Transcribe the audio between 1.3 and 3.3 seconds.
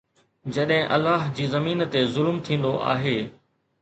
جي زمين تي ظلم ٿيندو آهي